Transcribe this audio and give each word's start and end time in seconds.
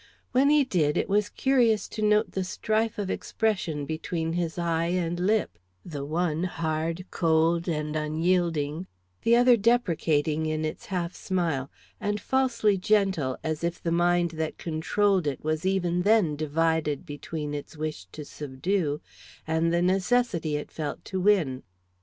When 0.31 0.49
he 0.49 0.63
did, 0.63 0.97
it 0.97 1.07
was 1.07 1.29
curious 1.29 1.87
to 1.89 2.01
note 2.01 2.31
the 2.31 2.43
strife 2.43 2.97
of 2.97 3.11
expression 3.11 3.85
between 3.85 4.33
his 4.33 4.57
eye 4.57 4.87
and 4.87 5.19
lip: 5.19 5.59
the 5.85 6.03
one 6.03 6.45
hard, 6.45 7.05
cold, 7.11 7.67
and 7.67 7.95
unyielding; 7.95 8.87
the 9.21 9.35
other 9.35 9.55
deprecating 9.55 10.47
in 10.47 10.65
its 10.65 10.87
half 10.87 11.13
smile 11.13 11.69
and 11.99 12.19
falsely 12.19 12.79
gentle, 12.79 13.37
as 13.43 13.63
if 13.63 13.79
the 13.79 13.91
mind 13.91 14.31
that 14.31 14.57
controlled 14.57 15.27
it 15.27 15.43
was 15.43 15.67
even 15.67 16.01
then 16.01 16.35
divided 16.35 17.05
between 17.05 17.53
its 17.53 17.77
wish 17.77 18.05
to 18.11 18.25
subdue 18.25 19.01
and 19.45 19.71
the 19.71 19.83
necessity 19.83 20.55
it 20.55 20.71
felt 20.71 21.05
to 21.05 21.19
win. 21.19 21.61